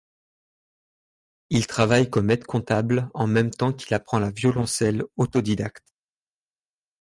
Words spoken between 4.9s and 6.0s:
en autodidacte.